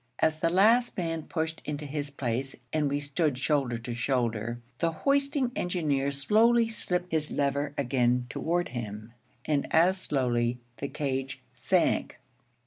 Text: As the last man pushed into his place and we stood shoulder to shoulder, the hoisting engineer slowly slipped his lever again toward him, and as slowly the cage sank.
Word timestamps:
As 0.17 0.39
the 0.39 0.49
last 0.49 0.97
man 0.97 1.27
pushed 1.27 1.61
into 1.63 1.85
his 1.85 2.09
place 2.09 2.55
and 2.73 2.89
we 2.89 2.99
stood 2.99 3.37
shoulder 3.37 3.77
to 3.77 3.93
shoulder, 3.93 4.59
the 4.79 4.91
hoisting 4.91 5.51
engineer 5.55 6.11
slowly 6.11 6.67
slipped 6.69 7.11
his 7.11 7.29
lever 7.29 7.75
again 7.77 8.25
toward 8.27 8.69
him, 8.69 9.13
and 9.45 9.67
as 9.69 9.99
slowly 9.99 10.57
the 10.77 10.87
cage 10.87 11.39
sank. 11.53 12.19